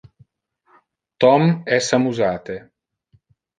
Tom 1.25 1.45
es 1.79 1.93
amusate. 1.99 2.59